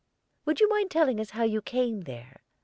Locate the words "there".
2.05-2.41